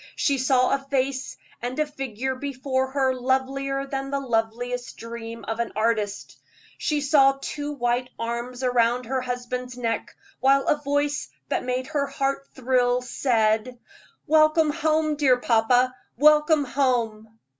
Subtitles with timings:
[0.15, 5.59] She saw a face and a figure before her lovelier than the loveliest dream of
[5.59, 6.39] an artist.
[6.79, 12.07] She saw two white arms around her husband's neck, while a voice that made her
[12.07, 13.77] heart thrill said:
[14.25, 17.37] "Welcome home, dear papa welcome home!"